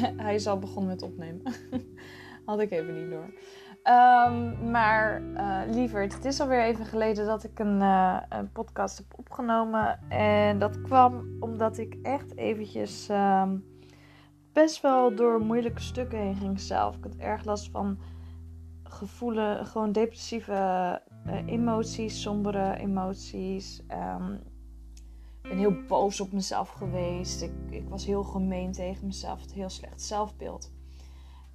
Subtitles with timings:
[0.24, 1.42] hij is al begonnen met opnemen.
[2.44, 3.30] Had ik even niet door.
[3.84, 9.18] Um, maar uh, het is alweer even geleden dat ik een, uh, een, podcast heb
[9.18, 10.00] opgenomen.
[10.08, 13.64] En dat kwam omdat ik echt eventjes um,
[14.52, 16.96] best wel door moeilijke stukken heen ging zelf.
[16.96, 17.98] Ik had erg last van
[18.82, 20.52] gevoelen, gewoon depressieve
[21.26, 23.80] uh, emoties, sombere emoties.
[23.80, 24.57] Ik
[25.48, 27.42] ben heel boos op mezelf geweest.
[27.42, 29.40] Ik, ik was heel gemeen tegen mezelf.
[29.40, 30.70] Het heel slecht zelfbeeld.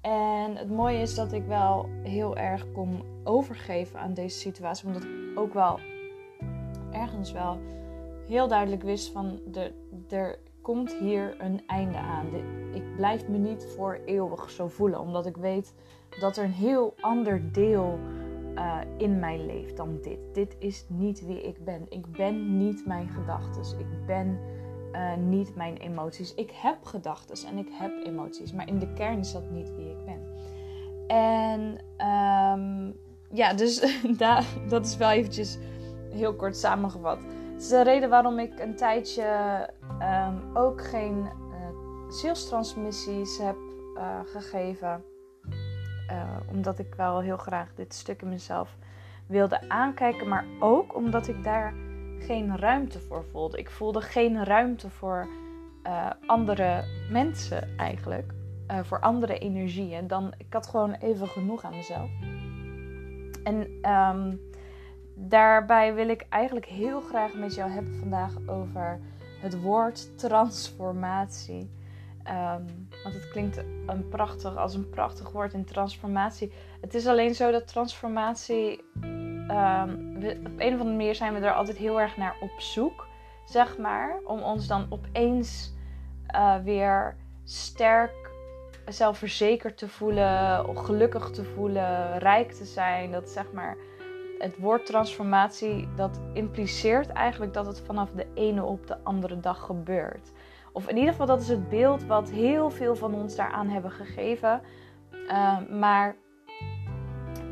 [0.00, 4.86] En het mooie is dat ik wel heel erg kon overgeven aan deze situatie.
[4.86, 5.78] Omdat ik ook wel
[6.92, 7.58] ergens wel
[8.26, 9.72] heel duidelijk wist van er,
[10.08, 12.26] er komt hier een einde aan.
[12.72, 15.00] Ik blijf me niet voor eeuwig zo voelen.
[15.00, 15.74] Omdat ik weet
[16.20, 17.98] dat er een heel ander deel
[18.58, 20.18] uh, in mij leeft dan dit.
[20.32, 21.86] Dit is niet wie ik ben.
[21.88, 23.78] Ik ben niet mijn gedachten.
[23.78, 24.38] Ik ben
[24.92, 26.34] uh, niet mijn emoties.
[26.34, 29.90] Ik heb gedachten en ik heb emoties, maar in de kern is dat niet wie
[29.90, 30.26] ik ben.
[31.06, 31.60] En
[32.06, 32.96] um,
[33.30, 35.58] ja, dus da dat is wel eventjes
[36.10, 37.18] heel kort samengevat.
[37.52, 39.24] Het is de reden waarom ik een tijdje
[40.02, 43.56] um, ook geen uh, zielstransmissies heb
[46.08, 46.42] gegeven.
[46.48, 48.76] omdat ik wel heel graag dit stuk in mezelf
[49.26, 51.74] wilde aankijken, maar ook omdat ik daar
[52.18, 53.58] geen ruimte voor voelde.
[53.58, 55.28] Ik voelde geen ruimte voor
[55.86, 58.32] uh, andere mensen eigenlijk.
[58.70, 60.06] Uh, voor andere energieën.
[60.06, 62.10] Dan, ik had gewoon even genoeg aan mezelf.
[63.44, 64.40] En um,
[65.14, 69.00] daarbij wil ik eigenlijk heel graag met jou hebben vandaag over
[69.40, 71.70] het woord transformatie.
[72.30, 76.52] Um, want het klinkt een prachtig, als een prachtig woord in transformatie.
[76.80, 78.84] Het is alleen zo dat transformatie
[79.50, 83.06] um, op een of andere manier zijn we er altijd heel erg naar op zoek,
[83.46, 84.20] zeg maar.
[84.24, 85.72] Om ons dan opeens
[86.34, 88.30] uh, weer sterk,
[88.86, 93.10] zelfverzekerd te voelen, gelukkig te voelen, rijk te zijn.
[93.10, 93.76] Dat zeg maar,
[94.38, 99.60] het woord transformatie, dat impliceert eigenlijk dat het vanaf de ene op de andere dag
[99.60, 100.32] gebeurt.
[100.72, 103.90] Of in ieder geval, dat is het beeld wat heel veel van ons daaraan hebben
[103.90, 104.60] gegeven.
[105.28, 106.16] Uh, maar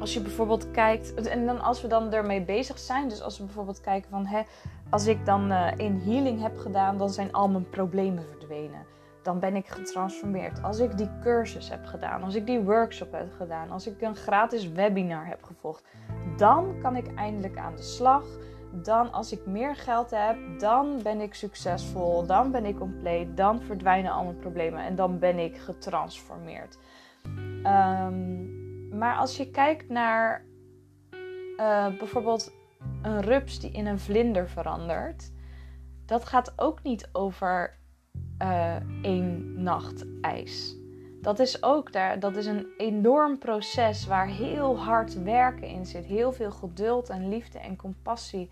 [0.00, 3.44] als je bijvoorbeeld kijkt, en dan als we dan ermee bezig zijn, dus als we
[3.44, 4.42] bijvoorbeeld kijken van, hè,
[4.90, 8.86] als ik dan uh, een healing heb gedaan, dan zijn al mijn problemen verdwenen.
[9.22, 10.62] Dan ben ik getransformeerd.
[10.62, 14.16] Als ik die cursus heb gedaan, als ik die workshop heb gedaan, als ik een
[14.16, 15.84] gratis webinar heb gevolgd,
[16.36, 18.24] dan kan ik eindelijk aan de slag.
[18.82, 23.60] Dan, als ik meer geld heb, dan ben ik succesvol, dan ben ik compleet, dan
[23.60, 26.78] verdwijnen al mijn problemen en dan ben ik getransformeerd.
[27.64, 30.44] Um, maar als je kijkt naar
[31.58, 32.52] uh, bijvoorbeeld
[33.02, 35.32] een rups die in een vlinder verandert,
[36.06, 37.78] dat gaat ook niet over
[38.42, 40.76] uh, één nacht ijs.
[41.26, 46.04] Dat is ook daar, dat is een enorm proces waar heel hard werken in zit,
[46.04, 48.50] heel veel geduld en liefde en compassie.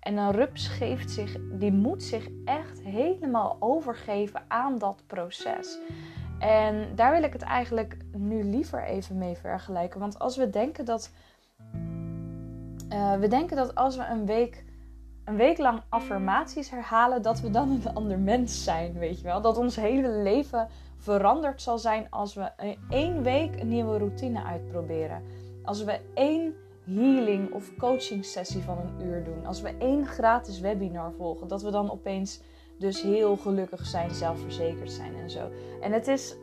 [0.00, 5.78] En een rups geeft zich, die moet zich echt helemaal overgeven aan dat proces.
[6.38, 10.00] En daar wil ik het eigenlijk nu liever even mee vergelijken.
[10.00, 11.10] Want als we denken dat.
[12.92, 14.64] Uh, we denken dat als we een week,
[15.24, 18.92] een week lang affirmaties herhalen, dat we dan een ander mens zijn.
[18.92, 19.40] Weet je wel?
[19.40, 24.44] Dat ons hele leven veranderd zal zijn als we in één week een nieuwe routine
[24.44, 25.22] uitproberen.
[25.62, 29.46] Als we één healing of coaching sessie van een uur doen.
[29.46, 31.48] Als we één gratis webinar volgen.
[31.48, 32.40] Dat we dan opeens
[32.78, 35.50] dus heel gelukkig zijn, zelfverzekerd zijn en zo.
[35.80, 36.36] En het is,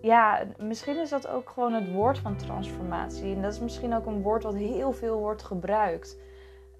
[0.00, 3.34] ja, misschien is dat ook gewoon het woord van transformatie.
[3.34, 6.18] En dat is misschien ook een woord wat heel veel wordt gebruikt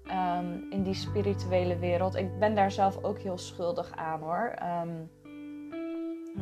[0.05, 2.15] um, in die spirituele wereld.
[2.15, 4.53] Ik ben daar zelf ook heel schuldig aan hoor.
[4.83, 5.09] Um,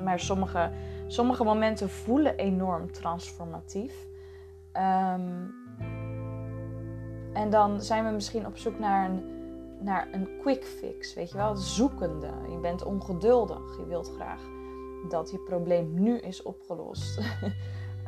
[0.04, 0.72] maar sommige,
[1.08, 4.08] sommige momenten voelen enorm transformatief.
[4.74, 5.56] Um,
[7.34, 9.38] en dan zijn we misschien op zoek naar een
[9.80, 12.32] naar een quick fix, weet je wel, zoekende.
[12.50, 14.42] Je bent ongeduldig, je wilt graag
[15.10, 17.22] dat je probleem nu is opgelost.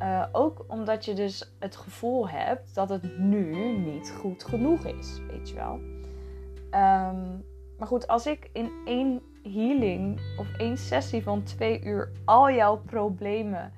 [0.01, 5.21] uh, ook omdat je dus het gevoel hebt dat het nu niet goed genoeg is,
[5.31, 5.73] weet je wel.
[6.81, 7.45] Um,
[7.77, 12.77] maar goed, als ik in één healing of één sessie van twee uur al jouw
[12.77, 13.73] problemen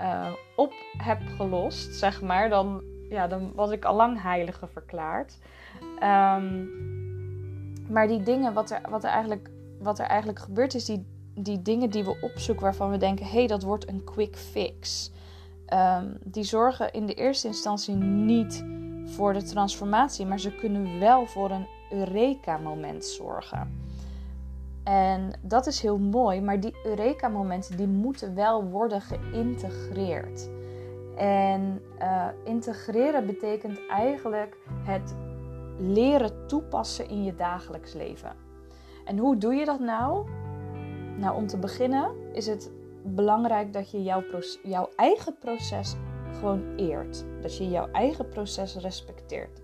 [0.00, 5.38] uh, op heb gelost, zeg maar, dan, ja, dan was ik al lang heilige verklaard.
[6.02, 6.70] Um,
[7.88, 9.50] maar die dingen, wat er, wat er, eigenlijk,
[9.80, 13.38] wat er eigenlijk gebeurt, is die, die dingen die we opzoeken waarvan we denken: hé,
[13.38, 15.10] hey, dat wordt een quick fix.
[15.74, 18.64] Um, die zorgen in de eerste instantie niet
[19.04, 23.84] voor de transformatie, maar ze kunnen wel voor een Eureka-moment zorgen.
[24.86, 30.50] En dat is heel mooi, maar die Eureka-momenten die moeten wel worden geïntegreerd.
[31.16, 35.14] En uh, integreren betekent eigenlijk het
[35.78, 38.32] leren toepassen in je dagelijks leven.
[39.04, 40.28] En hoe doe je dat nou?
[41.16, 42.70] Nou, om te beginnen is het
[43.04, 44.22] belangrijk dat je jouw,
[44.62, 45.96] jouw eigen proces
[46.38, 47.24] gewoon eert.
[47.40, 49.60] Dat je jouw eigen proces respecteert.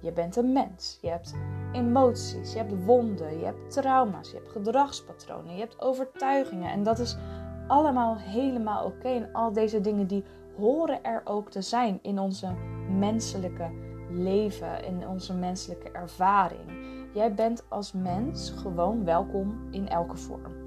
[0.00, 0.98] Je bent een mens.
[1.00, 1.34] Je hebt
[1.76, 6.70] emoties, je hebt wonden, je hebt trauma's, je hebt gedragspatronen, je hebt overtuigingen.
[6.70, 7.16] En dat is
[7.66, 9.08] allemaal helemaal oké.
[9.08, 10.24] En al deze dingen die
[10.56, 12.54] horen er ook te zijn in onze
[12.98, 13.70] menselijke
[14.10, 16.84] leven, in onze menselijke ervaring.
[17.14, 20.64] Jij bent als mens gewoon welkom in elke vorm.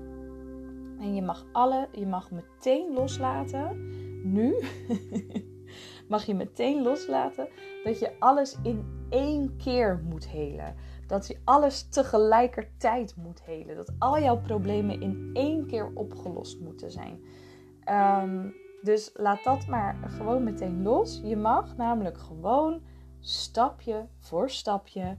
[0.99, 3.89] En je mag alle, je mag meteen loslaten,
[4.23, 4.55] nu,
[6.07, 7.47] mag je meteen loslaten
[7.83, 10.75] dat je alles in één keer moet helen.
[11.09, 13.75] Dat je alles tegelijkertijd moet helen.
[13.75, 17.19] Dat al jouw problemen in één keer opgelost moeten zijn.
[17.83, 18.49] Ehm,
[18.81, 21.21] dus laat dat maar gewoon meteen los.
[21.23, 22.81] Je mag namelijk gewoon
[23.19, 25.17] stapje voor stapje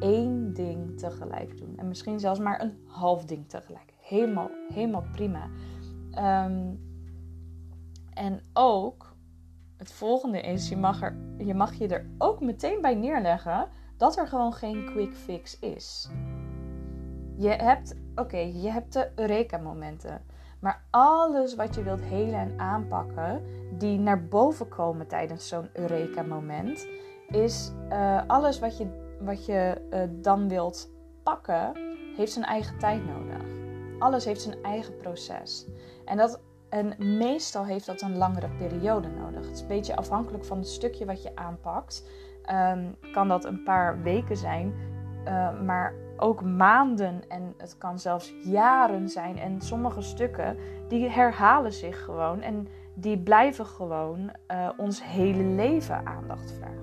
[0.00, 1.78] één ding tegelijk doen.
[1.78, 3.94] En misschien zelfs maar een half ding tegelijk.
[4.00, 5.48] Helemaal, helemaal prima.
[6.10, 6.74] Ehm,
[8.12, 9.16] en ook,
[9.76, 14.16] het volgende is, je mag, er, je mag je er ook meteen bij neerleggen dat
[14.16, 16.10] er gewoon geen quick fix is.
[17.36, 20.22] Je hebt, oké, je hebt de Eureka-momenten.
[20.60, 23.42] Maar alles wat je wilt helen en aanpakken,
[23.78, 26.86] die naar boven komen tijdens zo'n Eureka-moment,
[27.28, 30.90] is uh, alles wat je, wat je uh, dan wilt
[31.22, 31.72] pakken,
[32.16, 33.42] heeft zijn eigen tijd nodig.
[33.98, 35.66] Alles heeft zijn eigen proces.
[36.04, 39.46] En, dat, en meestal heeft dat een langere periode nodig.
[39.46, 42.08] Het is een beetje afhankelijk van het stukje wat je aanpakt.
[42.52, 44.74] Um, kan dat een paar weken zijn,
[45.28, 49.38] uh, maar ook maanden en het kan zelfs jaren zijn.
[49.38, 50.56] En sommige stukken
[50.88, 56.76] die herhalen zich gewoon en die blijven gewoon uh, ons hele leven aandacht vragen.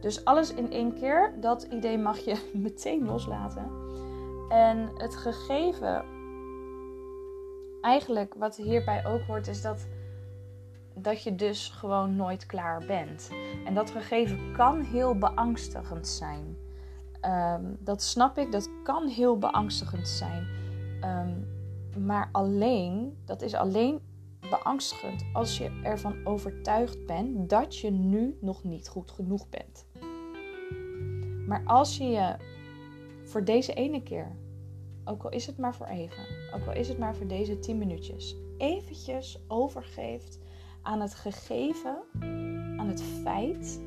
[0.00, 3.70] Dus alles in één keer, dat idee mag je meteen loslaten.
[4.48, 6.04] En het gegeven,
[7.80, 9.86] eigenlijk wat hierbij ook hoort, is dat,
[10.98, 13.30] dat je dus gewoon nooit klaar bent.
[13.64, 16.56] En dat gegeven kan heel beangstigend zijn.
[17.22, 20.46] Um, dat snap ik, dat kan heel beangstigend zijn.
[21.04, 21.46] Um,
[22.04, 24.00] maar alleen, dat is alleen
[24.50, 29.86] beangstigend als je ervan overtuigd bent dat je nu nog niet goed genoeg bent.
[31.46, 32.36] Maar als je je
[33.24, 34.36] voor deze ene keer,
[35.04, 36.22] ook al is het maar voor even,
[36.54, 40.38] ook al is het maar voor deze 10 minuutjes, eventjes overgeeft
[40.86, 41.96] aan het gegeven,
[42.76, 43.80] aan het feit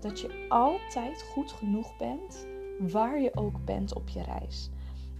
[0.00, 2.46] dat je altijd goed genoeg bent,
[2.78, 4.70] waar je ook bent op je reis.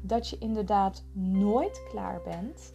[0.03, 2.73] Dat je inderdaad nooit klaar bent,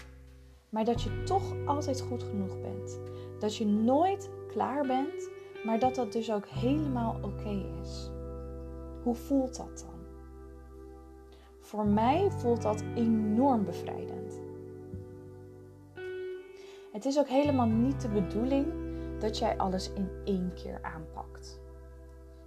[0.69, 2.99] maar dat je toch altijd goed genoeg bent.
[3.39, 5.29] Dat je nooit klaar bent,
[5.65, 8.11] maar dat dat dus ook helemaal oké is.
[9.03, 9.99] Hoe voelt dat dan?
[11.59, 14.20] Voor mij voelt dat enorm bevrijdend.
[17.01, 18.67] Het is ook helemaal niet de bedoeling
[19.19, 21.61] dat jij alles in één keer aanpakt.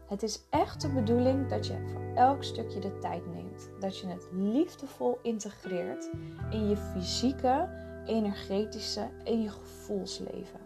[0.07, 3.71] Het is echt de bedoeling dat je voor elk stukje de tijd neemt.
[3.81, 6.11] Dat je het liefdevol integreert
[6.51, 7.69] in je fysieke,
[8.07, 10.64] energetische en je gevoelsleven.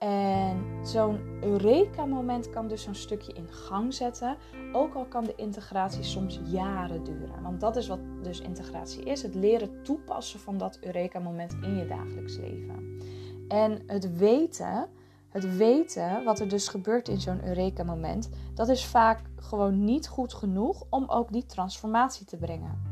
[0.00, 4.36] En zo'n Eureka-moment kan dus zo'n stukje in gang zetten.
[4.72, 7.42] Ook al kan de integratie soms jaren duren.
[7.42, 11.86] Want dat is wat dus integratie is: het leren toepassen van dat Eureka-moment in je
[11.86, 12.98] dagelijks leven.
[13.48, 14.88] En het weten,
[15.28, 20.34] het weten wat er dus gebeurt in zo'n Eureka-moment, dat is vaak gewoon niet goed
[20.34, 22.82] genoeg om ook die transformatie te brengen.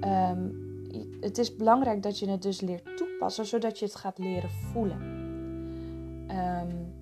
[0.00, 0.64] Um,
[1.20, 5.15] het is belangrijk dat je het dus leert toepassen, zodat je het gaat leren voelen.
[6.30, 6.94] Um,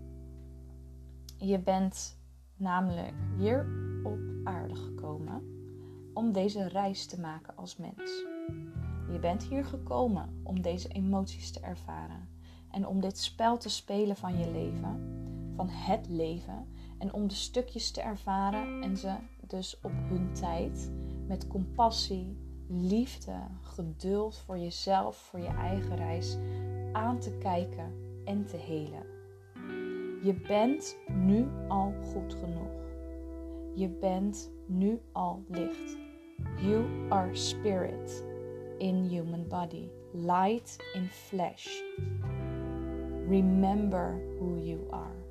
[1.37, 2.19] je bent
[2.57, 3.67] namelijk hier
[4.03, 5.43] op aarde gekomen
[6.15, 8.25] om deze reis te maken als mens.
[9.11, 12.29] Je bent hier gekomen om deze emoties te ervaren
[12.71, 15.13] en om dit spel te spelen van je leven,
[15.57, 16.67] van het leven,
[16.99, 19.15] en om de stukjes te ervaren en ze
[19.47, 20.91] dus op hun tijd
[21.27, 22.37] met compassie,
[22.69, 26.37] liefde, geduld voor jezelf, voor je eigen reis
[26.93, 27.93] aan te kijken
[28.25, 29.14] en te helen.
[30.25, 32.73] Je bent nu al goed genoeg.
[33.75, 35.99] Je bent nu al licht.
[36.61, 38.25] You are spirit
[38.79, 41.83] in human body, light in flesh.
[43.29, 45.24] Remember who you are.